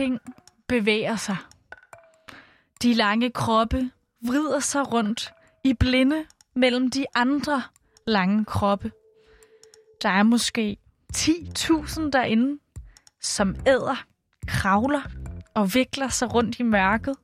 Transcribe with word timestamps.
ting 0.00 0.20
bevæger 0.68 1.16
sig. 1.16 1.36
De 2.82 2.94
lange 2.94 3.30
kroppe 3.30 3.90
vrider 4.26 4.60
sig 4.60 4.92
rundt 4.92 5.32
i 5.64 5.74
blinde 5.74 6.24
mellem 6.54 6.90
de 6.90 7.06
andre 7.14 7.62
lange 8.06 8.44
kroppe. 8.44 8.92
Der 10.02 10.08
er 10.08 10.22
måske 10.22 10.76
10.000 11.16 12.10
derinde, 12.10 12.58
som 13.20 13.56
æder, 13.66 14.04
kravler 14.46 15.02
og 15.54 15.74
vikler 15.74 16.08
sig 16.08 16.34
rundt 16.34 16.60
i 16.60 16.62
mørket. 16.62 17.16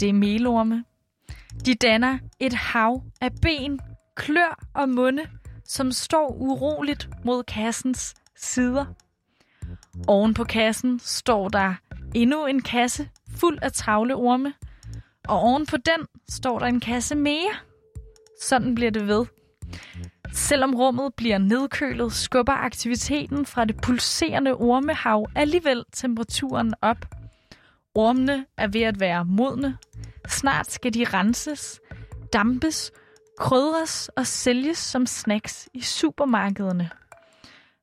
Det 0.00 0.08
er 0.08 0.12
melorme. 0.12 0.84
De 1.66 1.74
danner 1.74 2.18
et 2.40 2.52
hav 2.52 3.02
af 3.20 3.30
ben, 3.42 3.80
klør 4.14 4.64
og 4.74 4.88
munde, 4.88 5.26
som 5.64 5.92
står 5.92 6.28
uroligt 6.28 7.08
mod 7.24 7.42
kassens 7.44 8.14
sider. 8.36 8.84
Oven 10.08 10.34
på 10.34 10.44
kassen 10.44 11.00
står 11.02 11.48
der 11.48 11.74
endnu 12.14 12.46
en 12.46 12.62
kasse 12.62 13.08
fuld 13.36 13.58
af 13.62 13.72
travle 13.72 14.14
orme, 14.14 14.54
og 15.28 15.40
oven 15.40 15.66
på 15.66 15.76
den 15.76 16.06
står 16.28 16.58
der 16.58 16.66
en 16.66 16.80
kasse 16.80 17.14
mere. 17.14 17.54
Sådan 18.42 18.74
bliver 18.74 18.90
det 18.90 19.06
ved. 19.06 19.26
Selvom 20.32 20.74
rummet 20.74 21.14
bliver 21.14 21.38
nedkølet, 21.38 22.12
skubber 22.12 22.52
aktiviteten 22.52 23.46
fra 23.46 23.64
det 23.64 23.76
pulserende 23.82 24.54
ormehav 24.54 25.26
alligevel 25.34 25.84
temperaturen 25.92 26.74
op. 26.82 27.06
Ormene 27.94 28.46
er 28.56 28.66
ved 28.66 28.80
at 28.80 29.00
være 29.00 29.24
modne. 29.24 29.78
Snart 30.28 30.70
skal 30.70 30.94
de 30.94 31.04
renses, 31.04 31.80
dampes, 32.32 32.92
krydres 33.38 34.08
og 34.08 34.26
sælges 34.26 34.78
som 34.78 35.06
snacks 35.06 35.68
i 35.74 35.80
supermarkederne. 35.80 36.90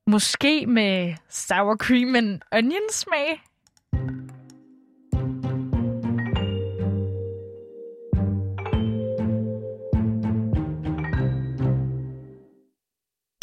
Måske 0.07 0.65
med 0.65 1.13
sour 1.29 1.75
cream 1.75 2.15
and 2.15 2.41
onion 2.51 2.89
smag. 2.91 3.41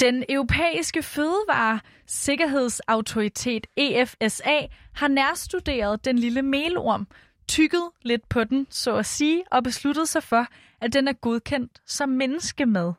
Den 0.00 0.24
europæiske 0.28 1.02
fødevaresikkerhedsautoritet 1.02 3.66
EFSA 3.76 4.66
har 4.94 5.08
nærstuderet 5.08 6.04
den 6.04 6.18
lille 6.18 6.42
melorm, 6.42 7.06
tykket 7.48 7.90
lidt 8.02 8.28
på 8.28 8.44
den, 8.44 8.66
så 8.70 8.96
at 8.96 9.06
sige, 9.06 9.44
og 9.50 9.62
besluttet 9.62 10.08
sig 10.08 10.22
for, 10.22 10.46
at 10.80 10.92
den 10.92 11.08
er 11.08 11.12
godkendt 11.12 11.80
som 11.86 12.08
menneskemad. 12.08 12.92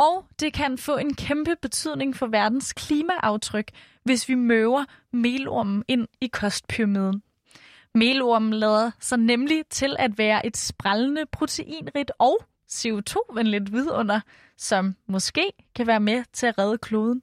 Og 0.00 0.26
det 0.40 0.52
kan 0.52 0.78
få 0.78 0.96
en 0.96 1.14
kæmpe 1.14 1.56
betydning 1.62 2.16
for 2.16 2.26
verdens 2.26 2.72
klimaaftryk, 2.72 3.70
hvis 4.02 4.28
vi 4.28 4.34
møver 4.34 4.84
melormen 5.12 5.84
ind 5.88 6.08
i 6.20 6.26
kostpyramiden. 6.26 7.22
Melormen 7.94 8.52
lader 8.52 8.90
sig 9.00 9.18
nemlig 9.18 9.64
til 9.70 9.96
at 9.98 10.18
være 10.18 10.46
et 10.46 10.56
sprællende 10.56 11.26
proteinrigt 11.26 12.12
og 12.18 12.38
CO2-venligt 12.70 13.72
vidunder, 13.72 14.20
som 14.56 14.94
måske 15.06 15.52
kan 15.74 15.86
være 15.86 16.00
med 16.00 16.24
til 16.32 16.46
at 16.46 16.58
redde 16.58 16.78
kloden. 16.78 17.22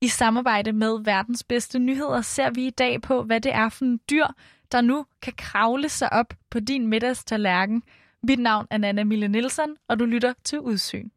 I 0.00 0.08
samarbejde 0.08 0.72
med 0.72 1.04
verdens 1.04 1.44
bedste 1.44 1.78
nyheder 1.78 2.20
ser 2.20 2.50
vi 2.50 2.66
i 2.66 2.70
dag 2.70 3.02
på, 3.02 3.22
hvad 3.22 3.40
det 3.40 3.54
er 3.54 3.68
for 3.68 3.84
en 3.84 4.00
dyr, 4.10 4.26
der 4.72 4.80
nu 4.80 5.06
kan 5.22 5.32
kravle 5.36 5.88
sig 5.88 6.12
op 6.12 6.34
på 6.50 6.60
din 6.60 6.86
middagstallerken. 6.86 7.82
Mit 8.22 8.38
navn 8.38 8.66
er 8.70 8.78
Nana 8.78 9.04
Mille 9.04 9.28
Nielsen, 9.28 9.76
og 9.88 9.98
du 9.98 10.04
lytter 10.04 10.32
til 10.44 10.60
Udsyn. 10.60 11.08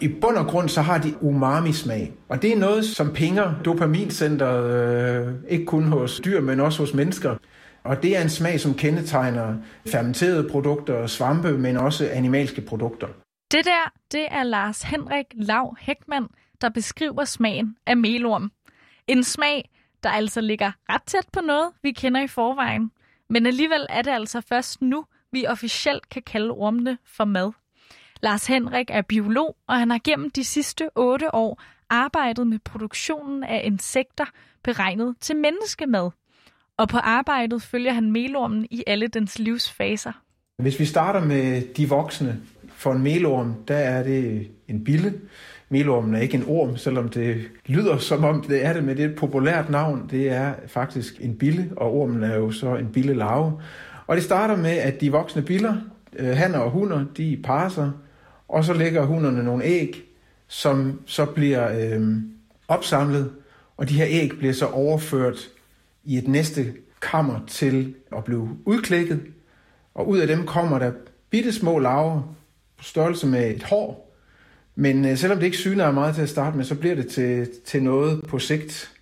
I 0.00 0.08
bund 0.08 0.36
og 0.36 0.46
grund 0.46 0.68
så 0.68 0.82
har 0.82 0.98
de 0.98 1.14
umami-smag, 1.20 2.12
og 2.28 2.42
det 2.42 2.52
er 2.52 2.56
noget, 2.56 2.84
som 2.84 3.12
pinger 3.12 3.54
dopamincenteret, 3.64 5.26
øh, 5.26 5.34
ikke 5.48 5.64
kun 5.64 5.84
hos 5.84 6.20
dyr, 6.24 6.40
men 6.40 6.60
også 6.60 6.82
hos 6.82 6.94
mennesker. 6.94 7.36
Og 7.84 8.02
det 8.02 8.16
er 8.16 8.22
en 8.22 8.28
smag, 8.28 8.60
som 8.60 8.74
kendetegner 8.74 9.54
fermenterede 9.86 10.48
produkter, 10.48 11.06
svampe, 11.06 11.58
men 11.58 11.76
også 11.76 12.08
animalske 12.12 12.60
produkter. 12.60 13.06
Det 13.52 13.64
der, 13.64 13.92
det 14.12 14.26
er 14.30 14.42
Lars 14.42 14.82
Henrik 14.82 15.26
Lav 15.34 15.76
Hækman, 15.80 16.26
der 16.60 16.68
beskriver 16.68 17.24
smagen 17.24 17.76
af 17.86 17.96
melorm. 17.96 18.52
En 19.06 19.24
smag, 19.24 19.70
der 20.02 20.10
altså 20.10 20.40
ligger 20.40 20.72
ret 20.88 21.02
tæt 21.06 21.26
på 21.32 21.40
noget, 21.40 21.72
vi 21.82 21.92
kender 21.92 22.22
i 22.22 22.26
forvejen. 22.26 22.90
Men 23.30 23.46
alligevel 23.46 23.86
er 23.88 24.02
det 24.02 24.10
altså 24.10 24.40
først 24.40 24.82
nu, 24.82 25.04
vi 25.32 25.46
officielt 25.46 26.08
kan 26.08 26.22
kalde 26.22 26.50
ormene 26.50 26.98
for 27.04 27.24
mad. 27.24 27.52
Lars 28.20 28.46
Henrik 28.46 28.86
er 28.90 29.02
biolog, 29.02 29.56
og 29.66 29.78
han 29.78 29.90
har 29.90 30.00
gennem 30.04 30.30
de 30.30 30.44
sidste 30.44 30.88
otte 30.94 31.34
år 31.34 31.62
arbejdet 31.90 32.46
med 32.46 32.58
produktionen 32.64 33.44
af 33.44 33.60
insekter 33.64 34.24
beregnet 34.64 35.14
til 35.20 35.36
menneskemad. 35.36 36.10
Og 36.76 36.88
på 36.88 36.98
arbejdet 36.98 37.62
følger 37.62 37.92
han 37.92 38.12
melormen 38.12 38.66
i 38.70 38.84
alle 38.86 39.06
dens 39.06 39.38
livsfaser. 39.38 40.12
Hvis 40.56 40.80
vi 40.80 40.84
starter 40.84 41.20
med 41.24 41.74
de 41.74 41.88
voksne, 41.88 42.40
for 42.78 42.92
en 42.92 43.02
melorm, 43.02 43.54
der 43.68 43.76
er 43.76 44.02
det 44.02 44.50
en 44.68 44.84
bille. 44.84 45.14
Melormen 45.68 46.14
er 46.14 46.20
ikke 46.20 46.36
en 46.36 46.44
orm, 46.46 46.76
selvom 46.76 47.08
det 47.08 47.48
lyder 47.66 47.98
som 47.98 48.24
om 48.24 48.42
det 48.42 48.64
er 48.64 48.72
det, 48.72 48.84
men 48.84 48.96
det 48.96 49.04
er 49.04 49.08
et 49.08 49.16
populært 49.16 49.70
navn. 49.70 50.08
Det 50.10 50.30
er 50.30 50.54
faktisk 50.66 51.20
en 51.20 51.38
bille, 51.38 51.70
og 51.76 51.94
ormen 51.94 52.22
er 52.22 52.36
jo 52.36 52.50
så 52.50 52.76
en 52.76 52.92
bille 52.92 53.14
larve. 53.14 53.60
Og 54.06 54.16
det 54.16 54.24
starter 54.24 54.56
med, 54.56 54.70
at 54.70 55.00
de 55.00 55.12
voksne 55.12 55.42
biller, 55.42 55.76
øh, 56.18 56.36
hanner 56.36 56.58
og 56.58 56.70
hunder, 56.70 57.04
de 57.16 57.40
parer 57.44 57.68
sig, 57.68 57.90
og 58.48 58.64
så 58.64 58.72
lægger 58.72 59.04
hunderne 59.04 59.44
nogle 59.44 59.64
æg, 59.64 60.04
som 60.48 61.00
så 61.06 61.24
bliver 61.24 61.96
øh, 61.98 62.16
opsamlet, 62.68 63.32
og 63.76 63.88
de 63.88 63.94
her 63.94 64.06
æg 64.08 64.30
bliver 64.38 64.52
så 64.52 64.66
overført 64.66 65.48
i 66.04 66.18
et 66.18 66.28
næste 66.28 66.74
kammer 67.02 67.40
til 67.46 67.94
at 68.16 68.24
blive 68.24 68.58
udklækket, 68.64 69.20
og 69.94 70.08
ud 70.08 70.18
af 70.18 70.26
dem 70.26 70.46
kommer 70.46 70.78
der 70.78 70.92
bitte 71.30 71.52
små 71.52 71.78
larver 71.78 72.22
på 72.78 72.84
størrelse 72.84 73.26
med 73.26 73.50
et 73.50 73.62
hår. 73.62 74.14
Men 74.74 75.04
øh, 75.04 75.16
selvom 75.16 75.38
det 75.38 75.46
ikke 75.46 75.58
syner 75.58 75.90
meget 75.90 76.14
til 76.14 76.22
at 76.22 76.28
starte 76.28 76.56
med, 76.56 76.64
så 76.64 76.74
bliver 76.74 76.94
det 76.94 77.06
til, 77.06 77.48
til 77.66 77.82
noget 77.82 78.24
på 78.28 78.38
sigt. 78.38 78.92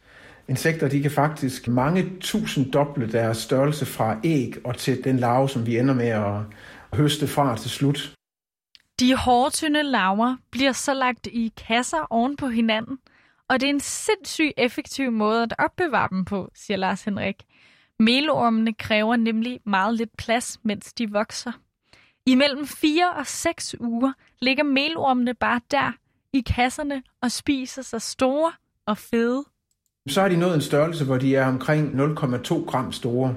Insekter 0.49 0.89
de 0.89 1.03
kan 1.03 1.11
faktisk 1.11 1.69
mange 1.69 2.13
tusind 2.21 2.73
doble 2.73 3.13
deres 3.13 3.37
størrelse 3.37 3.87
fra 3.87 4.17
æg 4.25 4.55
og 4.65 4.77
til 4.77 5.05
den 5.05 5.17
larve, 5.17 5.49
som 5.49 5.67
vi 5.67 5.78
ender 5.78 5.95
med 5.95 6.09
at 6.09 6.41
høste 6.93 7.27
fra 7.27 7.57
til 7.57 7.71
slut. 7.71 8.16
De 9.01 9.17
hårdtynde 9.17 9.83
laver 9.83 10.37
bliver 10.51 10.73
så 10.73 10.95
lagt 10.95 11.27
i 11.27 11.53
kasser 11.57 12.07
oven 12.11 12.37
på 12.37 12.47
hinanden, 12.47 12.99
og 13.49 13.61
det 13.61 13.67
er 13.67 13.71
en 13.71 13.81
sindssygt 13.81 14.53
effektiv 14.57 15.11
måde 15.12 15.43
at 15.43 15.55
opbevare 15.59 16.09
dem 16.11 16.25
på, 16.25 16.51
siger 16.55 16.79
Lars 16.79 17.05
Henrik. 17.05 17.37
Melormene 17.99 18.75
kræver 18.75 19.17
nemlig 19.17 19.61
meget 19.65 19.95
lidt 19.95 20.17
plads, 20.17 20.59
mens 20.62 20.93
de 20.93 21.11
vokser. 21.11 21.53
I 22.27 22.34
mellem 22.34 22.67
4 22.67 23.12
og 23.19 23.27
6 23.27 23.75
uger 23.81 24.12
ligger 24.41 24.65
melormene 24.65 25.34
bare 25.34 25.61
der 25.71 25.93
i 26.33 26.41
kasserne 26.41 27.03
og 27.22 27.33
spiser 27.33 27.83
sig 27.83 28.03
store 28.03 28.53
og 28.87 28.99
fede. 28.99 29.45
Så 30.09 30.21
har 30.21 30.28
de 30.28 30.37
nået 30.37 30.54
en 30.54 30.60
størrelse, 30.60 31.04
hvor 31.04 31.19
de 31.19 31.37
er 31.37 31.47
omkring 31.47 31.95
0,2 31.95 32.54
gram 32.54 32.92
store. 32.92 33.37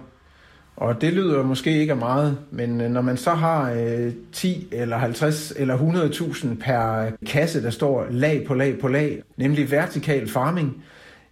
Og 0.80 1.02
det 1.02 1.14
lyder 1.14 1.44
måske 1.44 1.80
ikke 1.80 1.92
af 1.92 1.98
meget, 1.98 2.40
men 2.52 2.82
øh, 2.82 2.92
når 2.92 3.02
man 3.02 3.18
så 3.18 3.34
har 3.34 3.72
øh, 3.72 4.14
10 4.32 4.68
eller 4.72 4.98
50 4.98 5.52
eller 5.52 5.78
100.000 5.78 6.64
per 6.64 7.12
kasse, 7.26 7.64
der 7.64 7.70
står 7.70 8.08
lag 8.10 8.46
på 8.48 8.54
lag 8.54 8.80
på 8.80 8.88
lag, 8.88 9.24
nemlig 9.38 9.72
vertikal 9.72 10.30
farming, 10.30 10.84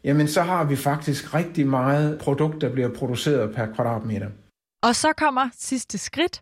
jamen 0.04 0.28
så 0.28 0.42
har 0.42 0.64
vi 0.64 0.76
faktisk 0.76 1.34
rigtig 1.34 1.68
meget 1.68 2.20
produkt, 2.20 2.62
der 2.62 2.70
bliver 2.70 2.90
produceret 2.94 3.56
per 3.56 3.66
kvadratmeter. 3.66 4.28
Og 4.84 4.96
så 4.96 5.14
kommer 5.18 5.50
sidste 5.54 5.98
skridt, 5.98 6.42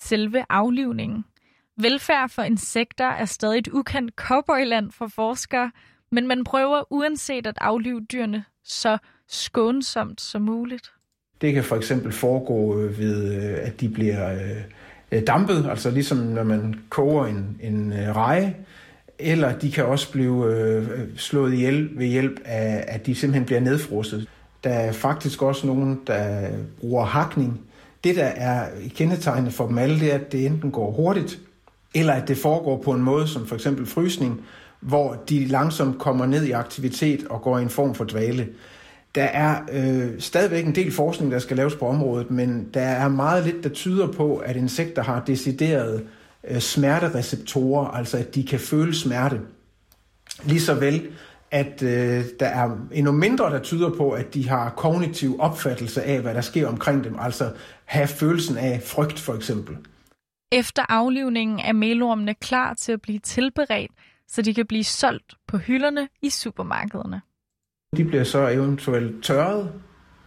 selve 0.00 0.44
aflivningen. 0.50 1.24
Velfærd 1.76 2.28
for 2.28 2.42
insekter 2.42 3.06
er 3.06 3.24
stadig 3.24 3.58
et 3.58 3.68
ukendt 3.68 4.14
cowboyland 4.16 4.92
for 4.92 5.06
forskere, 5.06 5.70
men 6.12 6.26
man 6.26 6.44
prøver 6.44 6.92
uanset 6.92 7.46
at 7.46 7.58
aflive 7.60 8.00
dyrene 8.12 8.44
så 8.64 8.98
skånsomt 9.28 10.20
som 10.20 10.42
muligt. 10.42 10.92
Det 11.44 11.54
kan 11.54 11.64
for 11.64 11.76
eksempel 11.76 12.12
foregå 12.12 12.78
øh, 12.78 12.98
ved, 12.98 13.34
øh, 13.34 13.58
at 13.62 13.80
de 13.80 13.88
bliver 13.88 14.32
øh, 15.12 15.22
dampet, 15.26 15.66
altså 15.70 15.90
ligesom 15.90 16.18
når 16.18 16.42
man 16.42 16.74
koger 16.88 17.26
en, 17.26 17.58
en 17.62 17.94
reje, 18.16 18.54
eller 19.18 19.58
de 19.58 19.72
kan 19.72 19.84
også 19.84 20.12
blive 20.12 20.86
slået 21.16 21.54
ihjel 21.54 21.90
ved 21.92 22.06
hjælp 22.06 22.40
af, 22.44 22.84
at 22.88 23.06
de 23.06 23.14
simpelthen 23.14 23.44
bliver 23.44 23.60
nedfrosset. 23.60 24.28
Der 24.64 24.70
er 24.70 24.92
faktisk 24.92 25.42
også 25.42 25.66
nogen, 25.66 26.00
der 26.06 26.48
bruger 26.80 27.04
hakning. 27.04 27.60
Det, 28.04 28.16
der 28.16 28.24
er 28.24 28.68
kendetegnende 28.94 29.50
for 29.50 29.66
dem 29.66 29.78
alle, 29.78 30.00
det 30.00 30.10
er, 30.10 30.14
at 30.14 30.32
det 30.32 30.46
enten 30.46 30.70
går 30.70 30.90
hurtigt, 30.90 31.38
eller 31.94 32.12
at 32.12 32.28
det 32.28 32.36
foregår 32.36 32.82
på 32.82 32.90
en 32.92 33.02
måde 33.02 33.28
som 33.28 33.46
for 33.46 33.54
eksempel 33.54 33.86
frysning, 33.86 34.40
hvor 34.80 35.16
de 35.28 35.44
langsomt 35.44 35.98
kommer 35.98 36.26
ned 36.26 36.44
i 36.44 36.50
aktivitet 36.50 37.26
og 37.30 37.42
går 37.42 37.58
i 37.58 37.62
en 37.62 37.70
form 37.70 37.94
for 37.94 38.04
dvale. 38.04 38.48
Der 39.14 39.24
er 39.24 39.62
øh, 39.72 40.20
stadigvæk 40.20 40.66
en 40.66 40.74
del 40.74 40.92
forskning, 40.92 41.32
der 41.32 41.38
skal 41.38 41.56
laves 41.56 41.74
på 41.74 41.86
området, 41.86 42.30
men 42.30 42.70
der 42.74 42.80
er 42.80 43.08
meget 43.08 43.44
lidt, 43.44 43.64
der 43.64 43.68
tyder 43.68 44.12
på, 44.12 44.36
at 44.36 44.56
insekter 44.56 45.02
har 45.02 45.24
deciderede 45.24 46.06
øh, 46.50 46.60
smertereceptorer, 46.60 47.86
altså 47.86 48.18
at 48.18 48.34
de 48.34 48.44
kan 48.46 48.60
føle 48.60 48.94
smerte. 48.94 49.40
Ligeså 50.44 50.74
vel, 50.74 51.10
at 51.50 51.82
øh, 51.82 52.24
der 52.40 52.46
er 52.46 52.70
endnu 52.92 53.12
mindre, 53.12 53.50
der 53.50 53.58
tyder 53.58 53.90
på, 53.96 54.10
at 54.10 54.34
de 54.34 54.48
har 54.48 54.70
kognitiv 54.70 55.36
opfattelse 55.40 56.02
af, 56.02 56.20
hvad 56.20 56.34
der 56.34 56.40
sker 56.40 56.68
omkring 56.68 57.04
dem, 57.04 57.16
altså 57.18 57.52
have 57.84 58.06
følelsen 58.06 58.56
af 58.56 58.82
frygt 58.82 59.18
for 59.18 59.34
eksempel. 59.34 59.76
Efter 60.52 60.82
aflivningen 60.88 61.60
er 61.60 61.72
melormene 61.72 62.34
klar 62.34 62.74
til 62.74 62.92
at 62.92 63.00
blive 63.00 63.18
tilberedt, 63.18 63.92
så 64.28 64.42
de 64.42 64.54
kan 64.54 64.66
blive 64.66 64.84
solgt 64.84 65.34
på 65.46 65.56
hylderne 65.56 66.08
i 66.22 66.30
supermarkederne. 66.30 67.20
De 67.96 68.04
bliver 68.04 68.24
så 68.24 68.48
eventuelt 68.48 69.24
tørret 69.24 69.70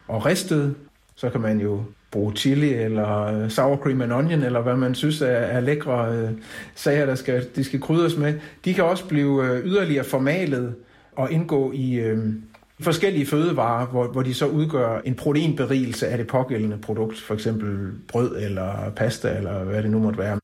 og 0.08 0.26
ristet. 0.26 0.76
Så 1.16 1.30
kan 1.30 1.42
man 1.42 1.62
jo 1.62 1.84
bruge 2.12 2.34
chili 2.36 2.74
eller 2.74 3.24
øh, 3.24 3.50
sour 3.50 3.78
cream 3.78 4.02
and 4.02 4.14
onion, 4.14 4.44
eller 4.44 4.62
hvad 4.62 4.76
man 4.76 4.96
synes 4.96 5.22
er, 5.22 5.28
er 5.28 5.60
lækre 5.60 6.16
øh, 6.16 6.32
sager, 6.76 7.06
der 7.06 7.16
skal, 7.16 7.48
de 7.56 7.64
skal 7.64 7.82
krydres 7.82 8.18
med. 8.18 8.40
De 8.66 8.74
kan 8.74 8.84
også 8.84 9.08
blive 9.08 9.46
øh, 9.46 9.66
yderligere 9.66 10.04
formalet 10.04 10.76
og 11.16 11.32
indgå 11.32 11.72
i 11.72 11.94
øh, 11.96 12.34
forskellige 12.82 13.26
fødevarer, 13.26 13.86
hvor, 13.86 14.08
hvor 14.08 14.22
de 14.22 14.34
så 14.34 14.48
udgør 14.48 15.02
en 15.06 15.16
proteinberigelse 15.16 16.08
af 16.08 16.18
det 16.18 16.28
pågældende 16.28 16.78
produkt, 16.78 17.20
for 17.20 17.34
eksempel 17.34 17.92
brød 18.08 18.36
eller 18.42 18.92
pasta 18.96 19.38
eller 19.38 19.64
hvad 19.64 19.84
det 19.84 19.92
nu 19.92 20.00
måtte 20.00 20.20
være. 20.20 20.40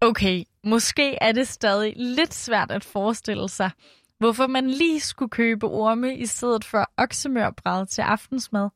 Okay, 0.00 0.42
måske 0.64 1.18
er 1.20 1.32
det 1.32 1.48
stadig 1.48 1.94
lidt 1.96 2.34
svært 2.34 2.70
at 2.70 2.84
forestille 2.84 3.48
sig, 3.48 3.70
hvorfor 4.22 4.46
man 4.46 4.70
lige 4.70 5.00
skulle 5.00 5.30
købe 5.30 5.66
orme 5.66 6.16
i 6.16 6.26
stedet 6.26 6.64
for 6.64 6.90
oksemørbræd 6.96 7.86
til 7.86 8.02
aftensmad. 8.02 8.68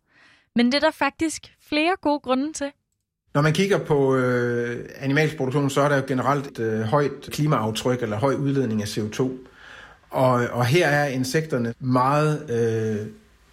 Men 0.57 0.67
det 0.67 0.75
er 0.75 0.81
der 0.81 0.91
faktisk 0.91 1.57
flere 1.69 1.97
gode 2.03 2.21
grunde 2.21 2.53
til. 2.53 2.71
Når 3.35 3.43
man 3.43 3.53
kigger 3.53 3.79
på 3.79 4.17
øh, 4.17 4.89
animalsk 4.99 5.37
produktion, 5.37 5.71
så 5.71 5.81
er 5.81 5.89
der 5.89 5.97
jo 5.97 6.03
generelt 6.09 6.47
et 6.47 6.59
øh, 6.59 6.81
højt 6.81 7.21
klimaaftryk 7.23 8.03
eller 8.03 8.17
høj 8.17 8.35
udledning 8.35 8.83
af 8.83 8.87
CO2. 8.87 9.23
Og, 10.11 10.33
og 10.33 10.67
her 10.67 10.87
er 10.89 11.09
insekterne 11.09 11.75
meget, 11.81 12.51
øh, 12.51 13.07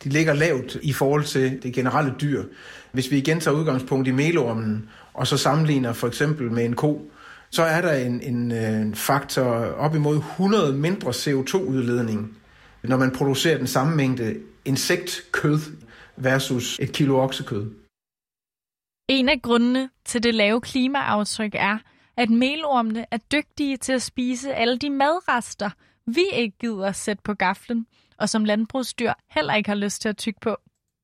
de 0.04 0.10
ligger 0.10 0.34
lavt 0.34 0.78
i 0.82 0.94
forhold 0.94 1.24
til 1.24 1.64
det 1.64 1.74
generelle 1.74 2.14
dyr. 2.22 2.44
Hvis 2.92 3.12
vi 3.12 3.18
igen 3.18 3.40
tager 3.40 3.58
udgangspunkt 3.58 4.08
i 4.08 4.12
melormen, 4.12 4.90
og 5.14 5.28
så 5.28 5.38
sammenligner 5.38 5.94
for 5.94 6.08
eksempel 6.08 6.52
med 6.52 6.66
en 6.66 6.76
ko, 6.76 7.10
så 7.54 7.64
er 7.64 7.82
der 7.82 7.94
en, 7.94 8.22
en, 8.22 8.52
øh, 8.52 8.82
en 8.82 8.96
faktor 8.96 9.44
op 9.86 9.96
imod 9.96 10.18
100 10.18 10.74
mindre 10.74 11.10
CO2-udledning, 11.10 12.38
når 12.84 12.98
man 12.98 13.12
producerer 13.12 13.58
den 13.58 13.68
samme 13.68 13.96
mængde 13.96 14.40
insektkød 14.66 15.60
versus 16.18 16.80
et 16.80 16.92
kilo 16.94 17.20
oksekød. 17.20 17.72
En 19.10 19.30
af 19.30 19.42
grundene 19.42 19.90
til 20.06 20.24
det 20.24 20.36
lave 20.36 20.62
klimaaftryk 20.62 21.56
er, 21.56 21.78
at 22.18 22.30
melormene 22.30 23.06
er 23.12 23.18
dygtige 23.18 23.78
til 23.78 23.94
at 23.94 24.02
spise 24.02 24.54
alle 24.54 24.78
de 24.78 24.90
madrester, 24.90 25.70
vi 26.08 26.26
ikke 26.34 26.58
gider 26.60 26.86
at 26.86 26.96
sætte 26.96 27.22
på 27.24 27.34
gaflen, 27.34 27.86
og 28.18 28.30
som 28.30 28.46
landbrugsdyr 28.46 29.14
heller 29.30 29.54
ikke 29.54 29.70
har 29.70 29.76
lyst 29.76 30.02
til 30.02 30.10
at 30.10 30.18
tygge 30.18 30.40
på. 30.42 30.56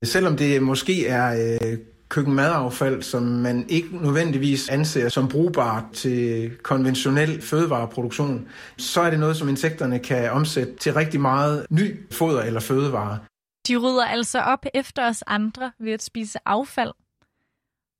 Selvom 0.03 0.37
det 0.37 0.63
måske 0.63 1.07
er 1.07 1.57
øh, 1.61 1.77
køkkenmadaffald, 2.09 3.01
som 3.01 3.23
man 3.23 3.65
ikke 3.69 3.97
nødvendigvis 3.97 4.69
anser 4.69 5.09
som 5.09 5.27
brugbart 5.27 5.83
til 5.93 6.51
konventionel 6.63 7.41
fødevareproduktion, 7.41 8.47
så 8.77 9.01
er 9.01 9.09
det 9.09 9.19
noget, 9.19 9.37
som 9.37 9.49
insekterne 9.49 9.99
kan 9.99 10.31
omsætte 10.31 10.75
til 10.75 10.93
rigtig 10.93 11.21
meget 11.21 11.65
ny 11.69 12.11
foder 12.11 12.41
eller 12.41 12.59
fødevare. 12.59 13.19
De 13.67 13.77
rydder 13.77 14.05
altså 14.05 14.39
op 14.39 14.65
efter 14.73 15.07
os 15.09 15.23
andre 15.27 15.71
ved 15.79 15.91
at 15.91 16.03
spise 16.03 16.39
affald. 16.45 16.91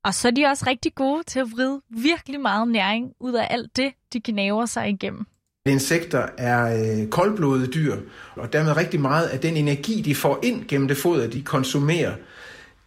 Og 0.06 0.13
så 0.13 0.27
er 0.27 0.31
de 0.31 0.45
også 0.45 0.65
rigtig 0.67 0.95
gode 0.95 1.23
til 1.23 1.39
at 1.39 1.51
vride 1.51 1.81
virkelig 1.89 2.41
meget 2.41 2.67
næring 2.67 3.13
ud 3.19 3.33
af 3.33 3.47
alt 3.50 3.77
det, 3.77 3.94
de 4.13 4.19
knæver 4.19 4.65
sig 4.65 4.89
igennem. 4.89 5.25
Insekter 5.65 6.27
er 6.38 6.62
øh, 7.01 7.09
koldblodede 7.09 7.67
dyr, 7.67 7.95
og 8.35 8.53
dermed 8.53 8.77
rigtig 8.77 9.01
meget 9.01 9.27
af 9.27 9.39
den 9.39 9.57
energi, 9.57 10.01
de 10.01 10.15
får 10.15 10.39
ind 10.44 10.65
gennem 10.67 10.88
det 10.88 10.97
foder, 10.97 11.29
de 11.29 11.41
konsumerer, 11.41 12.15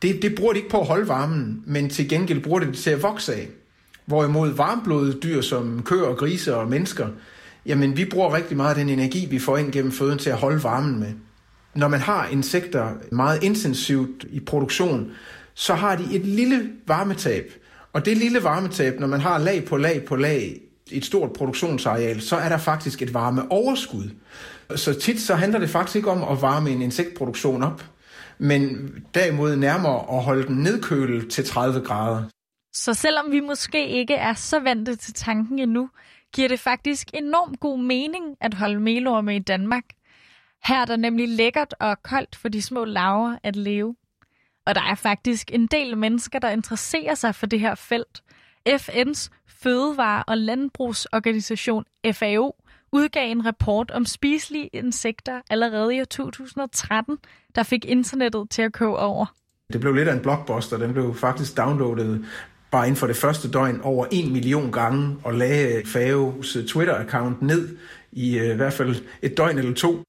det, 0.03 0.23
det 0.23 0.35
bruger 0.35 0.53
de 0.53 0.59
ikke 0.59 0.71
på 0.71 0.81
at 0.81 0.87
holde 0.87 1.09
varmen, 1.09 1.63
men 1.67 1.91
til 1.91 2.09
gengæld 2.09 2.43
bruger 2.43 2.61
de 2.61 2.67
det 2.67 2.77
til 2.77 2.91
at 2.91 3.03
vokse 3.03 3.35
af. 3.35 3.49
Hvorimod 4.07 4.51
varmblodede 4.51 5.21
dyr 5.21 5.41
som 5.41 5.83
køer 5.83 6.05
og 6.05 6.17
grise 6.17 6.57
og 6.57 6.69
mennesker, 6.69 7.09
jamen 7.67 7.97
vi 7.97 8.05
bruger 8.05 8.35
rigtig 8.35 8.57
meget 8.57 8.71
af 8.71 8.77
den 8.77 8.89
energi, 8.89 9.27
vi 9.31 9.39
får 9.39 9.57
ind 9.57 9.73
gennem 9.73 9.93
føden 9.93 10.19
til 10.19 10.31
at 10.31 10.37
holde 10.37 10.63
varmen 10.63 11.01
med. 11.01 11.13
Når 11.75 11.89
man 11.89 12.01
har 12.01 12.27
insekter 12.27 12.89
meget 13.13 13.43
intensivt 13.43 14.27
i 14.31 14.41
produktion, 14.41 15.11
så 15.55 15.75
har 15.75 15.97
de 15.97 16.17
et 16.17 16.27
lille 16.27 16.71
varmetab. 16.87 17.53
Og 17.93 18.05
det 18.05 18.17
lille 18.17 18.45
varmetab, 18.45 19.01
når 19.01 19.07
man 19.07 19.21
har 19.21 19.39
lag 19.39 19.65
på 19.65 19.77
lag 19.77 20.05
på 20.05 20.17
lag 20.17 20.61
i 20.91 20.97
et 20.97 21.05
stort 21.05 21.33
produktionsareal, 21.33 22.21
så 22.21 22.37
er 22.37 22.49
der 22.49 22.59
faktisk 22.59 23.03
et 23.03 23.15
varmeoverskud. 23.15 24.11
Så 24.77 24.95
tit 24.95 25.21
så 25.21 25.35
handler 25.35 25.59
det 25.59 25.71
faktisk 25.71 25.97
ikke 25.97 26.11
om 26.11 26.23
at 26.23 26.43
varme 26.43 26.71
en 26.71 26.83
insektproduktion 26.83 27.63
op 27.63 27.85
men 28.43 28.93
derimod 29.15 29.57
nærmere 29.57 30.17
at 30.17 30.25
holde 30.25 30.47
den 30.47 30.57
nedkølet 30.57 31.31
til 31.31 31.45
30 31.45 31.81
grader. 31.81 32.23
Så 32.73 32.95
selvom 32.95 33.33
vi 33.33 33.41
måske 33.41 33.89
ikke 33.89 34.15
er 34.15 34.35
så 34.35 34.61
vante 34.61 34.97
til 34.97 35.15
tanken 35.15 35.59
endnu, 35.59 35.91
giver 36.35 36.49
det 36.49 36.61
faktisk 36.61 37.11
enormt 37.15 37.61
god 37.61 37.79
mening 37.79 38.37
at 38.41 38.55
holde 38.55 38.81
melorme 38.81 39.37
i 39.37 39.39
Danmark. 39.39 39.85
Her 40.65 40.81
er 40.81 40.85
der 40.85 40.97
nemlig 40.97 41.29
lækkert 41.29 41.75
og 41.81 42.03
koldt 42.03 42.37
for 42.37 42.49
de 42.49 42.63
små 42.63 42.85
laver 42.85 43.37
at 43.43 43.57
leve. 43.57 43.97
Og 44.67 44.75
der 44.75 44.83
er 44.83 44.95
faktisk 44.95 45.51
en 45.55 45.67
del 45.67 45.99
mennesker, 45.99 46.39
der 46.39 46.51
interesserer 46.51 47.15
sig 47.15 47.35
for 47.35 47.47
det 47.47 47.61
her 47.61 47.75
felt. 47.75 48.23
FN's 48.69 49.29
Fødevare- 49.49 50.25
og 50.27 50.39
Landbrugsorganisation 50.39 51.85
FAO 52.13 52.55
udgav 52.93 53.31
en 53.31 53.47
rapport 53.47 53.91
om 53.91 54.07
spiselige 54.07 54.67
insekter 54.73 55.41
allerede 55.51 55.97
i 55.97 56.05
2013, 56.05 57.19
der 57.55 57.63
fik 57.63 57.85
internettet 57.85 58.51
til 58.51 58.63
at 58.63 58.73
koge 58.73 58.97
over. 58.97 59.27
Det 59.73 59.81
blev 59.81 59.95
lidt 59.95 60.09
af 60.09 60.15
en 60.15 60.21
blockbuster. 60.21 60.77
Den 60.77 60.93
blev 60.93 61.15
faktisk 61.15 61.57
downloadet 61.57 62.27
bare 62.71 62.87
inden 62.87 62.97
for 62.97 63.07
det 63.07 63.17
første 63.17 63.51
døgn 63.51 63.81
over 63.81 64.07
en 64.11 64.33
million 64.33 64.73
gange 64.73 65.17
og 65.25 65.35
lagde 65.35 65.81
FAO's 65.81 66.59
Twitter-account 66.67 67.45
ned 67.45 67.77
i 68.13 68.39
i 68.39 68.55
hvert 68.55 68.73
fald 68.73 68.97
et 69.23 69.37
døgn 69.37 69.59
eller 69.59 69.75
to. 69.75 70.03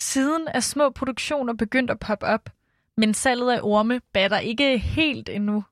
Siden 0.00 0.48
er 0.54 0.60
små 0.60 0.90
produktioner 0.90 1.52
begyndt 1.52 1.90
at 1.90 1.98
poppe 1.98 2.26
op, 2.26 2.50
men 2.96 3.14
salget 3.14 3.52
af 3.52 3.60
orme 3.62 4.00
batter 4.12 4.38
ikke 4.38 4.78
helt 4.78 5.28
endnu. 5.28 5.64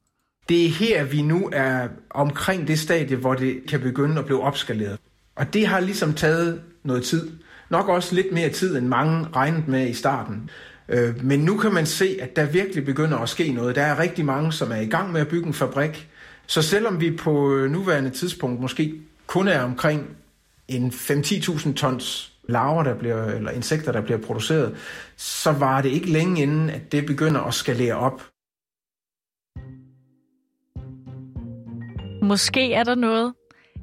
Det 0.48 0.64
er 0.64 0.68
her, 0.68 1.04
vi 1.04 1.22
nu 1.22 1.50
er 1.52 1.88
omkring 2.10 2.68
det 2.68 2.78
stadie, 2.78 3.16
hvor 3.16 3.34
det 3.34 3.62
kan 3.68 3.80
begynde 3.80 4.18
at 4.18 4.24
blive 4.24 4.42
opskaleret. 4.42 4.98
Og 5.36 5.54
det 5.54 5.66
har 5.66 5.80
ligesom 5.80 6.14
taget 6.14 6.62
noget 6.82 7.04
tid. 7.04 7.30
Nok 7.70 7.88
også 7.88 8.14
lidt 8.14 8.32
mere 8.32 8.48
tid, 8.48 8.76
end 8.76 8.86
mange 8.86 9.26
regnede 9.36 9.70
med 9.70 9.88
i 9.88 9.94
starten. 9.94 10.50
Øh, 10.88 11.24
men 11.24 11.40
nu 11.40 11.56
kan 11.56 11.74
man 11.74 11.86
se, 11.86 12.18
at 12.22 12.36
der 12.36 12.44
virkelig 12.46 12.84
begynder 12.84 13.18
at 13.18 13.28
ske 13.28 13.52
noget. 13.52 13.76
Der 13.76 13.82
er 13.82 13.98
rigtig 13.98 14.24
mange, 14.24 14.52
som 14.52 14.70
er 14.72 14.76
i 14.76 14.86
gang 14.86 15.12
med 15.12 15.20
at 15.20 15.28
bygge 15.28 15.46
en 15.46 15.54
fabrik. 15.54 16.08
Så 16.46 16.62
selvom 16.62 17.00
vi 17.00 17.16
på 17.16 17.54
øh, 17.54 17.70
nuværende 17.70 18.10
tidspunkt 18.10 18.60
måske 18.60 18.94
kun 19.26 19.48
er 19.48 19.62
omkring 19.62 20.16
en 20.68 20.88
5-10.000 20.88 21.74
tons 21.74 22.32
larver, 22.48 22.82
der 22.82 22.94
bliver, 22.94 23.24
eller 23.24 23.50
insekter, 23.50 23.92
der 23.92 24.00
bliver 24.00 24.18
produceret, 24.18 24.76
så 25.16 25.52
var 25.52 25.82
det 25.82 25.88
ikke 25.88 26.10
længe 26.10 26.42
inden, 26.42 26.70
at 26.70 26.92
det 26.92 27.06
begynder 27.06 27.40
at 27.40 27.54
skalere 27.54 27.94
op. 27.94 28.22
Måske 32.22 32.72
er 32.72 32.84
der 32.84 32.94
noget 32.94 33.32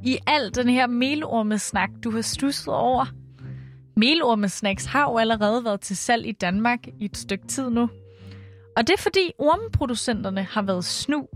i 0.04 0.18
al 0.28 0.56
den 0.56 0.70
her 0.70 0.88
melormesnak, 0.88 1.90
du 2.04 2.12
har 2.12 2.22
stusset 2.22 2.74
over. 2.74 3.06
Melormesnacks 3.96 4.86
har 4.86 5.12
jo 5.12 5.18
allerede 5.18 5.66
været 5.66 5.82
til 5.82 5.98
salg 5.98 6.28
i 6.28 6.32
Danmark 6.32 6.80
i 7.00 7.06
et 7.06 7.18
stykke 7.18 7.48
tid 7.48 7.70
nu. 7.70 7.90
Og 8.78 8.88
det 8.88 8.94
er 8.94 9.02
fordi 9.02 9.32
ormeproducenterne 9.38 10.44
har 10.44 10.62
været 10.62 10.86
snu. 10.86 11.28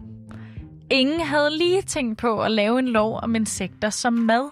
Ingen 0.91 1.19
havde 1.19 1.57
lige 1.57 1.81
tænkt 1.81 2.17
på 2.17 2.41
at 2.41 2.51
lave 2.51 2.79
en 2.79 2.87
lov 2.87 3.19
om 3.23 3.35
insekter 3.35 3.89
som 3.89 4.13
mad. 4.13 4.49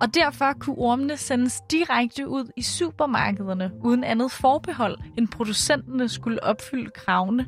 Og 0.00 0.14
derfor 0.14 0.52
kunne 0.60 0.78
ormene 0.78 1.16
sendes 1.16 1.60
direkte 1.70 2.28
ud 2.28 2.50
i 2.56 2.62
supermarkederne 2.62 3.70
uden 3.84 4.04
andet 4.04 4.32
forbehold, 4.32 4.98
end 5.18 5.28
producenterne 5.28 6.08
skulle 6.08 6.44
opfylde 6.44 6.90
kravene 6.90 7.46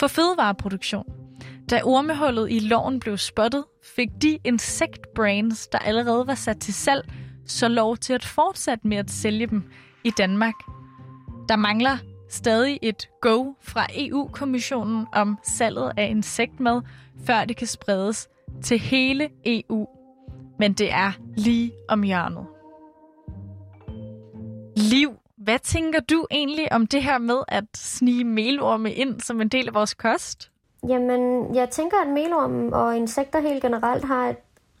for 0.00 0.06
fødevareproduktion. 0.06 1.17
Da 1.70 1.80
ormehullet 1.84 2.50
i 2.50 2.58
loven 2.58 3.00
blev 3.00 3.16
spottet, 3.16 3.64
fik 3.82 4.08
de 4.22 4.38
insektbrains, 4.44 5.68
der 5.68 5.78
allerede 5.78 6.26
var 6.26 6.34
sat 6.34 6.60
til 6.60 6.74
salg, 6.74 7.12
så 7.46 7.68
lov 7.68 7.96
til 7.96 8.12
at 8.12 8.24
fortsætte 8.24 8.88
med 8.88 8.96
at 8.96 9.10
sælge 9.10 9.46
dem 9.46 9.62
i 10.04 10.10
Danmark. 10.10 10.54
Der 11.48 11.56
mangler 11.56 11.98
stadig 12.28 12.78
et 12.82 13.08
go 13.20 13.52
fra 13.62 13.86
EU-kommissionen 13.94 15.06
om 15.12 15.38
salget 15.42 15.92
af 15.96 16.08
insektmad, 16.10 16.82
før 17.26 17.44
det 17.44 17.56
kan 17.56 17.66
spredes 17.66 18.28
til 18.62 18.78
hele 18.78 19.28
EU. 19.46 19.86
Men 20.58 20.72
det 20.72 20.92
er 20.92 21.12
lige 21.36 21.72
om 21.88 22.02
hjørnet. 22.02 22.46
Liv 24.76 25.10
hvad 25.36 25.58
tænker 25.58 26.00
du 26.00 26.26
egentlig 26.30 26.72
om 26.72 26.86
det 26.86 27.02
her 27.02 27.18
med 27.18 27.38
at 27.48 27.64
snige 27.76 28.24
melorme 28.24 28.92
ind 28.92 29.20
som 29.20 29.40
en 29.40 29.48
del 29.48 29.68
af 29.68 29.74
vores 29.74 29.94
kost? 29.94 30.50
Jamen, 30.88 31.54
jeg 31.54 31.70
tænker, 31.70 31.96
at 31.96 32.08
melormen 32.08 32.74
og 32.74 32.96
insekter 32.96 33.40
helt 33.40 33.62
generelt 33.62 34.04
har 34.04 34.28
et 34.28 34.36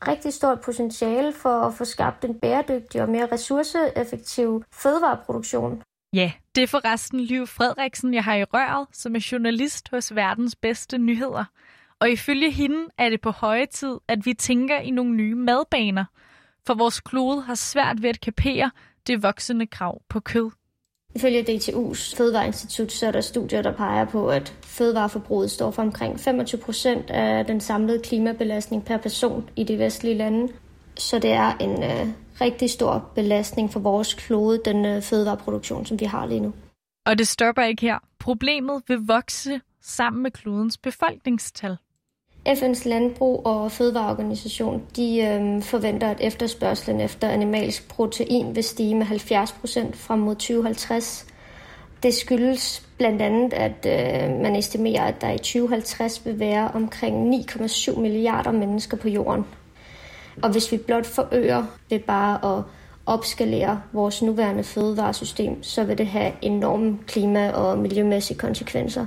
rigtig 0.08 0.32
stort 0.32 0.60
potentiale 0.60 1.32
for 1.32 1.60
at 1.60 1.74
få 1.74 1.84
skabt 1.84 2.24
en 2.24 2.34
bæredygtig 2.34 3.02
og 3.02 3.08
mere 3.08 3.28
ressourceeffektiv 3.32 4.64
fødevareproduktion. 4.72 5.82
Ja, 6.12 6.32
det 6.54 6.62
er 6.62 6.66
forresten 6.66 7.20
Liv 7.20 7.46
Frederiksen, 7.46 8.14
jeg 8.14 8.24
har 8.24 8.34
i 8.34 8.44
røret, 8.44 8.86
som 8.92 9.14
er 9.14 9.28
journalist 9.32 9.90
hos 9.90 10.14
Verdens 10.14 10.56
Bedste 10.56 10.98
Nyheder. 10.98 11.44
Og 12.00 12.10
ifølge 12.10 12.50
hende 12.50 12.86
er 12.98 13.08
det 13.08 13.20
på 13.20 13.30
høje 13.30 13.66
tid, 13.66 13.98
at 14.08 14.26
vi 14.26 14.34
tænker 14.34 14.78
i 14.78 14.90
nogle 14.90 15.14
nye 15.14 15.34
madbaner, 15.34 16.04
for 16.66 16.74
vores 16.74 17.00
klode 17.00 17.42
har 17.42 17.54
svært 17.54 18.02
ved 18.02 18.10
at 18.10 18.20
kapere 18.20 18.70
det 19.06 19.22
voksende 19.22 19.66
krav 19.66 20.02
på 20.08 20.20
kød. 20.20 20.50
Ifølge 21.14 21.42
DTU's 21.42 22.16
Fødevareinstitut, 22.16 22.92
så 22.92 23.06
er 23.06 23.10
der 23.10 23.20
studier, 23.20 23.62
der 23.62 23.72
peger 23.72 24.04
på, 24.04 24.28
at 24.28 24.54
fødevareforbruget 24.62 25.50
står 25.50 25.70
for 25.70 25.82
omkring 25.82 26.20
25 26.20 26.60
procent 26.60 27.10
af 27.10 27.46
den 27.46 27.60
samlede 27.60 28.02
klimabelastning 28.02 28.84
per 28.84 28.96
person 28.96 29.50
i 29.56 29.64
de 29.64 29.78
vestlige 29.78 30.14
lande. 30.14 30.52
Så 30.96 31.18
det 31.18 31.32
er 31.32 31.56
en 31.56 31.82
øh, 31.82 32.08
rigtig 32.40 32.70
stor 32.70 33.10
belastning 33.14 33.72
for 33.72 33.80
vores 33.80 34.14
klode, 34.14 34.60
den 34.64 34.84
øh, 34.84 35.02
fødevareproduktion, 35.02 35.86
som 35.86 36.00
vi 36.00 36.04
har 36.04 36.26
lige 36.26 36.40
nu. 36.40 36.52
Og 37.06 37.18
det 37.18 37.28
stopper 37.28 37.62
ikke 37.62 37.82
her. 37.82 37.98
Problemet 38.18 38.82
vil 38.88 38.98
vokse 38.98 39.60
sammen 39.82 40.22
med 40.22 40.30
klodens 40.30 40.78
befolkningstal. 40.78 41.76
FN's 42.48 42.88
landbrug 42.88 43.46
og 43.46 43.72
fødevareorganisation 43.72 44.82
de 44.96 45.20
øh, 45.20 45.62
forventer, 45.62 46.10
at 46.10 46.20
efterspørgselen 46.20 47.00
efter 47.00 47.28
animalsk 47.28 47.88
protein 47.88 48.56
vil 48.56 48.64
stige 48.64 48.94
med 48.94 49.06
70 49.06 49.52
procent 49.52 49.96
frem 49.96 50.18
mod 50.18 50.34
2050. 50.34 51.26
Det 52.02 52.14
skyldes 52.14 52.86
blandt 52.98 53.22
andet, 53.22 53.52
at 53.52 53.86
øh, 53.86 54.40
man 54.42 54.56
estimerer, 54.56 55.02
at 55.02 55.20
der 55.20 55.30
i 55.30 55.38
2050 55.38 56.26
vil 56.26 56.38
være 56.38 56.70
omkring 56.74 57.34
9,7 57.34 58.00
milliarder 58.00 58.52
mennesker 58.52 58.96
på 58.96 59.08
jorden. 59.08 59.44
Og 60.42 60.50
hvis 60.50 60.72
vi 60.72 60.76
blot 60.76 61.06
forøger 61.06 61.64
ved 61.90 61.98
bare 61.98 62.56
at 62.56 62.62
opskalere 63.06 63.80
vores 63.92 64.22
nuværende 64.22 64.64
fødevaresystem, 64.64 65.62
så 65.62 65.84
vil 65.84 65.98
det 65.98 66.06
have 66.06 66.32
enorme 66.42 66.98
klima- 67.06 67.50
og 67.50 67.78
miljømæssige 67.78 68.38
konsekvenser. 68.38 69.06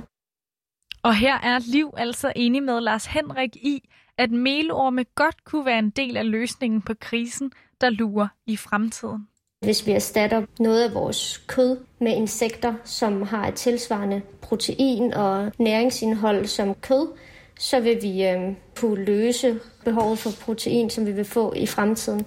Og 1.04 1.14
her 1.16 1.38
er 1.38 1.58
Liv 1.58 1.90
altså 1.96 2.32
enig 2.36 2.62
med 2.62 2.80
Lars 2.80 3.06
Henrik 3.06 3.56
i, 3.56 3.88
at 4.18 4.30
melorme 4.30 5.04
godt 5.14 5.44
kunne 5.44 5.66
være 5.66 5.78
en 5.78 5.90
del 5.90 6.16
af 6.16 6.30
løsningen 6.30 6.82
på 6.82 6.94
krisen, 7.00 7.52
der 7.80 7.90
lurer 7.90 8.28
i 8.46 8.56
fremtiden. 8.56 9.28
Hvis 9.64 9.86
vi 9.86 9.92
erstatter 9.92 10.46
noget 10.58 10.82
af 10.88 10.94
vores 10.94 11.38
kød 11.38 11.80
med 12.00 12.16
insekter, 12.16 12.74
som 12.84 13.22
har 13.22 13.48
et 13.48 13.54
tilsvarende 13.54 14.22
protein 14.42 15.14
og 15.14 15.52
næringsindhold 15.58 16.46
som 16.46 16.74
kød, 16.74 17.08
så 17.58 17.80
vil 17.80 18.02
vi 18.02 18.26
øh, 18.26 18.54
kunne 18.76 19.04
løse 19.04 19.60
behovet 19.84 20.18
for 20.18 20.30
protein, 20.44 20.90
som 20.90 21.06
vi 21.06 21.12
vil 21.12 21.24
få 21.24 21.52
i 21.52 21.66
fremtiden. 21.66 22.26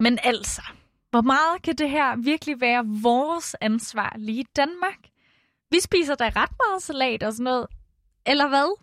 Men 0.00 0.18
altså, 0.22 0.62
hvor 1.10 1.20
meget 1.20 1.62
kan 1.62 1.74
det 1.74 1.90
her 1.90 2.16
virkelig 2.16 2.60
være 2.60 2.84
vores 3.02 3.56
ansvar 3.60 4.14
lige 4.18 4.40
i 4.40 4.46
Danmark? 4.56 4.98
Vi 5.70 5.80
spiser 5.80 6.14
da 6.14 6.24
ret 6.24 6.52
meget 6.66 6.82
salat 6.82 7.22
og 7.22 7.32
sådan 7.32 7.44
noget, 7.44 7.66
eller 8.26 8.48
hvad? 8.48 8.76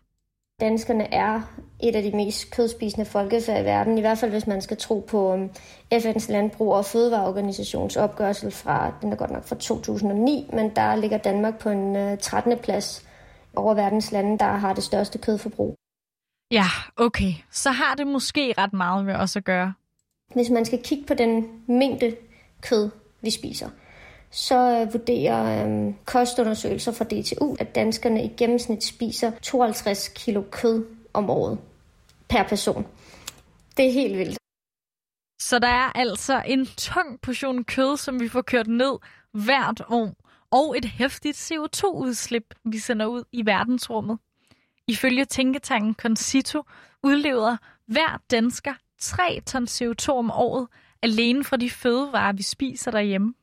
Danskerne 0.59 1.13
er 1.13 1.41
et 1.83 1.95
af 1.95 2.03
de 2.03 2.11
mest 2.11 2.51
kødspisende 2.51 3.05
folkefærd 3.05 3.61
i 3.61 3.65
verden, 3.65 3.97
i 3.97 4.01
hvert 4.01 4.17
fald 4.17 4.31
hvis 4.31 4.47
man 4.47 4.61
skal 4.61 4.77
tro 4.77 5.05
på 5.07 5.33
um, 5.33 5.49
FN's 5.93 6.31
landbrug 6.31 6.73
og 6.73 6.85
fødevareorganisations 6.85 7.95
opgørsel 7.95 8.51
fra, 8.51 8.93
den 9.01 9.11
er 9.11 9.15
godt 9.15 9.31
nok 9.31 9.47
fra 9.47 9.55
2009, 9.55 10.49
men 10.53 10.75
der 10.75 10.95
ligger 10.95 11.17
Danmark 11.17 11.59
på 11.59 11.69
en 11.69 12.17
13. 12.17 12.53
Uh, 12.53 12.59
plads 12.59 13.05
over 13.55 13.73
verdens 13.73 14.11
lande, 14.11 14.39
der 14.39 14.45
har 14.45 14.73
det 14.73 14.83
største 14.83 15.17
kødforbrug. 15.17 15.75
Ja, 16.51 16.65
okay. 16.97 17.33
Så 17.51 17.71
har 17.71 17.95
det 17.95 18.07
måske 18.07 18.53
ret 18.57 18.73
meget 18.73 19.05
med 19.05 19.15
os 19.15 19.35
at 19.35 19.43
gøre. 19.43 19.73
Hvis 20.33 20.49
man 20.49 20.65
skal 20.65 20.83
kigge 20.83 21.05
på 21.05 21.13
den 21.13 21.61
mængde 21.67 22.15
kød, 22.61 22.89
vi 23.21 23.29
spiser, 23.29 23.69
så 24.31 24.81
øh, 24.81 24.93
vurderer 24.93 25.67
øh, 25.67 25.93
kostundersøgelser 26.05 26.91
fra 26.91 27.05
DTU, 27.05 27.55
at 27.59 27.75
danskerne 27.75 28.25
i 28.25 28.27
gennemsnit 28.27 28.83
spiser 28.83 29.31
52 29.41 30.07
kilo 30.07 30.43
kød 30.51 30.85
om 31.13 31.29
året 31.29 31.59
per 32.29 32.43
person. 32.43 32.87
Det 33.77 33.87
er 33.87 33.91
helt 33.91 34.17
vildt. 34.17 34.37
Så 35.41 35.59
der 35.59 35.67
er 35.67 35.91
altså 35.95 36.43
en 36.45 36.65
tung 36.65 37.21
portion 37.21 37.63
kød, 37.63 37.97
som 37.97 38.19
vi 38.19 38.29
får 38.29 38.41
kørt 38.41 38.67
ned 38.67 38.97
hvert 39.31 39.81
år, 39.89 40.13
og 40.51 40.77
et 40.77 40.85
hæftigt 40.85 41.51
CO2-udslip, 41.51 42.53
vi 42.63 42.77
sender 42.77 43.05
ud 43.05 43.23
i 43.31 43.45
verdensrummet. 43.45 44.17
Ifølge 44.87 45.25
tænketanken 45.25 45.93
Concito 45.93 46.63
udleder 47.03 47.57
hver 47.87 48.21
dansker 48.31 48.73
3 48.99 49.41
ton 49.45 49.63
CO2 49.63 50.09
om 50.09 50.31
året 50.31 50.67
alene 51.01 51.43
fra 51.43 51.57
de 51.57 51.69
fødevarer, 51.69 52.33
vi 52.33 52.43
spiser 52.43 52.91
derhjemme. 52.91 53.33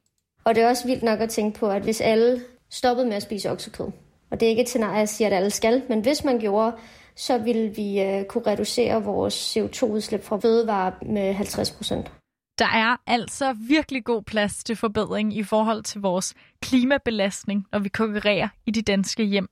Og 0.45 0.55
det 0.55 0.63
er 0.63 0.69
også 0.69 0.87
vildt 0.87 1.03
nok 1.03 1.21
at 1.21 1.31
tænke 1.31 1.59
på, 1.59 1.71
at 1.71 1.83
hvis 1.83 2.01
alle 2.01 2.43
stoppede 2.71 3.07
med 3.07 3.17
at 3.17 3.23
spise 3.23 3.51
oksekød, 3.51 3.87
og 4.31 4.41
det 4.41 4.47
er 4.47 4.51
ikke 4.51 4.63
et 4.63 4.69
scenarie, 4.69 4.99
jeg 4.99 5.09
siger, 5.09 5.29
at 5.29 5.35
alle 5.35 5.51
skal, 5.51 5.83
men 5.89 6.01
hvis 6.01 6.25
man 6.25 6.39
gjorde, 6.39 6.77
så 7.17 7.39
ville 7.39 7.69
vi 7.69 8.05
uh, 8.05 8.25
kunne 8.25 8.47
reducere 8.47 9.05
vores 9.05 9.57
CO2-udslip 9.57 10.25
fra 10.25 10.39
fødevarer 10.39 10.93
med 11.03 11.33
50 11.33 11.71
procent. 11.71 12.13
Der 12.59 12.65
er 12.65 12.97
altså 13.07 13.57
virkelig 13.69 14.05
god 14.05 14.23
plads 14.23 14.65
til 14.65 14.77
forbedring 14.77 15.37
i 15.37 15.43
forhold 15.43 15.83
til 15.83 16.01
vores 16.01 16.35
klimabelastning, 16.63 17.67
når 17.73 17.79
vi 17.79 17.89
konkurrerer 17.89 18.49
i 18.67 18.71
de 18.71 18.83
danske 18.83 19.25
hjem. 19.25 19.49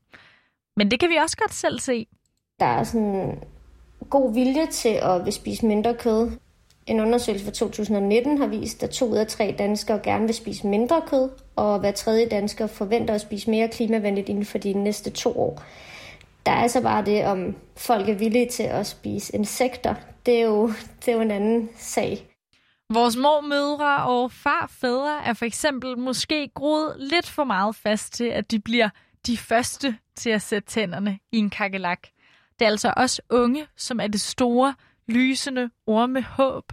Men 0.77 0.91
det 0.91 1.01
kan 1.01 1.11
vi 1.11 1.17
også 1.17 1.37
godt 1.37 1.55
selv 1.55 1.79
se. 1.79 2.07
Der 2.61 2.67
er 2.67 2.85
sådan 2.85 3.43
god 4.11 4.35
vilje 4.35 4.67
til 4.67 4.99
at 5.03 5.25
vil 5.25 5.33
spise 5.33 5.67
mindre 5.67 5.95
kød. 5.95 6.31
En 6.91 7.01
undersøgelse 7.01 7.45
fra 7.45 7.53
2019 7.53 8.39
har 8.39 8.47
vist, 8.47 8.83
at 8.83 8.91
to 8.91 9.07
ud 9.07 9.17
af 9.17 9.27
tre 9.27 9.55
danskere 9.59 10.01
gerne 10.03 10.27
vil 10.27 10.35
spise 10.35 10.67
mindre 10.67 11.03
kød, 11.07 11.31
og 11.57 11.81
hver 11.81 11.93
tredje 11.93 12.29
dansker 12.29 12.67
forventer 12.67 13.15
at 13.15 13.21
spise 13.21 13.51
mere 13.51 13.69
klimavenligt 13.69 14.29
inden 14.29 14.45
for 14.45 14.59
de 14.59 14.73
næste 14.73 15.11
to 15.11 15.41
år. 15.41 15.63
Der 16.47 16.53
er 16.53 16.57
altså 16.57 16.83
bare 16.83 17.05
det, 17.05 17.25
om 17.27 17.57
folk 17.77 18.09
er 18.09 18.15
villige 18.15 18.49
til 18.49 18.63
at 18.63 18.87
spise 18.87 19.35
insekter. 19.35 19.95
Det 20.27 20.41
er 20.41 20.45
jo, 20.45 20.67
det 21.07 21.09
er 21.09 21.13
jo 21.13 21.21
en 21.21 21.31
anden 21.31 21.69
sag. 21.77 22.27
Vores 22.95 23.17
mormødre 23.17 24.05
og 24.05 24.33
farfædre 24.33 25.25
er 25.25 25.33
for 25.33 25.45
eksempel 25.45 25.99
måske 25.99 26.51
groet 26.55 26.95
lidt 26.99 27.27
for 27.27 27.45
meget 27.45 27.77
fast 27.77 28.13
til, 28.13 28.25
at 28.25 28.51
de 28.51 28.61
bliver 28.61 28.89
de 29.27 29.37
første 29.37 29.97
til 30.17 30.31
at 30.31 30.43
sætte 30.43 30.69
tænderne 30.69 31.19
i 31.33 31.39
en 31.39 31.51
kakelak. 31.51 32.03
Det 32.59 32.65
er 32.65 32.71
altså 32.71 32.93
også 32.97 33.23
unge, 33.31 33.67
som 33.77 34.01
er 34.01 34.07
det 34.07 34.21
store, 34.21 34.75
lysende 35.09 35.71
ormehåb. 35.87 36.73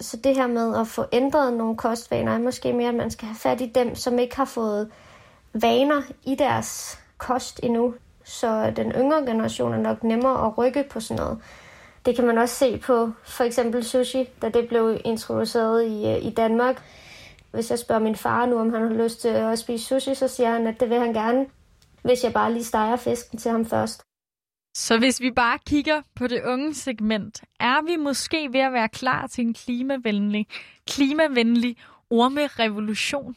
Så 0.00 0.16
det 0.16 0.36
her 0.36 0.46
med 0.46 0.76
at 0.76 0.86
få 0.86 1.04
ændret 1.12 1.52
nogle 1.54 1.76
kostvaner, 1.76 2.32
er 2.32 2.38
måske 2.38 2.72
mere, 2.72 2.88
at 2.88 2.94
man 2.94 3.10
skal 3.10 3.26
have 3.26 3.36
fat 3.36 3.60
i 3.60 3.66
dem, 3.66 3.94
som 3.94 4.18
ikke 4.18 4.36
har 4.36 4.44
fået 4.44 4.90
vaner 5.52 6.02
i 6.24 6.34
deres 6.34 6.98
kost 7.18 7.60
endnu. 7.62 7.94
Så 8.24 8.72
den 8.76 8.92
yngre 8.92 9.18
generation 9.18 9.72
er 9.74 9.78
nok 9.78 10.04
nemmere 10.04 10.46
at 10.46 10.58
rykke 10.58 10.84
på 10.90 11.00
sådan 11.00 11.22
noget. 11.22 11.38
Det 12.06 12.16
kan 12.16 12.26
man 12.26 12.38
også 12.38 12.54
se 12.54 12.78
på 12.78 13.10
for 13.24 13.44
eksempel 13.44 13.84
sushi, 13.84 14.28
da 14.42 14.48
det 14.48 14.68
blev 14.68 15.00
introduceret 15.04 15.86
i, 15.86 16.06
øh, 16.06 16.24
i 16.26 16.30
Danmark. 16.30 16.82
Hvis 17.50 17.70
jeg 17.70 17.78
spørger 17.78 18.02
min 18.02 18.16
far 18.16 18.46
nu, 18.46 18.58
om 18.58 18.72
han 18.72 18.82
har 18.82 19.04
lyst 19.04 19.20
til 19.20 19.28
at 19.28 19.58
spise 19.58 19.84
sushi, 19.84 20.14
så 20.14 20.28
siger 20.28 20.50
han, 20.50 20.66
at 20.66 20.80
det 20.80 20.90
vil 20.90 20.98
han 20.98 21.12
gerne, 21.12 21.46
hvis 22.02 22.24
jeg 22.24 22.32
bare 22.32 22.52
lige 22.52 22.64
steger 22.64 22.96
fisken 22.96 23.38
til 23.38 23.50
ham 23.50 23.66
først. 23.66 24.05
Så 24.78 24.98
hvis 24.98 25.20
vi 25.20 25.30
bare 25.30 25.58
kigger 25.66 26.02
på 26.14 26.26
det 26.26 26.42
unge 26.44 26.74
segment, 26.74 27.42
er 27.60 27.82
vi 27.82 27.96
måske 27.96 28.48
ved 28.52 28.60
at 28.60 28.72
være 28.72 28.88
klar 28.88 29.26
til 29.26 29.46
en 29.46 29.54
klimavenlig, 29.54 30.46
klimavenlig 30.86 31.76
ormerevolution. 32.10 33.36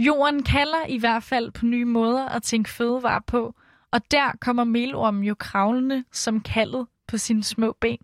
Jorden 0.00 0.42
kalder 0.42 0.86
i 0.88 0.98
hvert 0.98 1.22
fald 1.22 1.50
på 1.50 1.66
nye 1.66 1.84
måder 1.84 2.28
at 2.28 2.42
tænke 2.42 2.70
fødevare 2.70 3.20
på, 3.26 3.54
og 3.90 4.10
der 4.10 4.32
kommer 4.40 4.64
melormen 4.64 5.24
jo 5.24 5.34
kravlende 5.38 6.04
som 6.12 6.40
kaldet 6.40 6.86
på 7.08 7.18
sine 7.18 7.44
små 7.44 7.76
ben. 7.80 7.98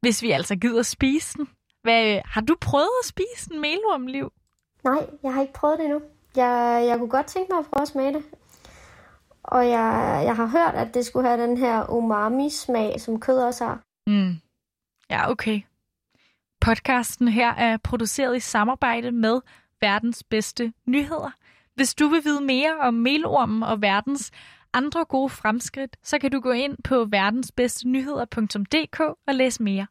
Hvis 0.00 0.22
vi 0.22 0.30
altså 0.30 0.56
gider 0.56 0.82
spise 0.82 1.38
den. 1.38 1.48
Hvad, 1.82 2.20
har 2.24 2.40
du 2.40 2.56
prøvet 2.60 2.90
at 3.02 3.08
spise 3.08 3.54
en 3.54 3.60
melorm, 3.60 4.06
Liv? 4.06 4.32
Nej, 4.84 5.06
jeg 5.22 5.34
har 5.34 5.40
ikke 5.40 5.52
prøvet 5.52 5.78
det 5.78 5.84
endnu. 5.84 6.00
Jeg, 6.36 6.84
jeg 6.88 6.98
kunne 6.98 7.10
godt 7.10 7.26
tænke 7.26 7.52
mig 7.52 7.58
at 7.58 7.66
prøve 7.66 7.82
at 7.82 7.88
smage 7.88 8.12
det. 8.12 8.22
Og 9.44 9.68
jeg, 9.68 10.22
jeg 10.24 10.36
har 10.36 10.46
hørt, 10.46 10.74
at 10.74 10.94
det 10.94 11.06
skulle 11.06 11.28
have 11.28 11.42
den 11.42 11.56
her 11.56 11.90
umami-smag, 11.90 13.00
som 13.00 13.20
kød 13.20 13.38
også 13.38 13.64
har. 13.64 13.80
Mm. 14.06 14.34
Ja, 15.10 15.30
okay. 15.30 15.60
Podcasten 16.60 17.28
her 17.28 17.54
er 17.54 17.76
produceret 17.76 18.36
i 18.36 18.40
samarbejde 18.40 19.12
med 19.12 19.40
verdens 19.80 20.24
bedste 20.24 20.72
nyheder. 20.86 21.30
Hvis 21.74 21.94
du 21.94 22.08
vil 22.08 22.24
vide 22.24 22.40
mere 22.40 22.78
om 22.78 22.94
melormen 22.94 23.62
og 23.62 23.82
verdens 23.82 24.30
andre 24.72 25.04
gode 25.04 25.30
fremskridt, 25.30 25.96
så 26.02 26.18
kan 26.18 26.30
du 26.30 26.40
gå 26.40 26.50
ind 26.50 26.76
på 26.84 27.04
verdensbedstenyheder.dk 27.04 29.00
og 29.00 29.34
læse 29.34 29.62
mere. 29.62 29.86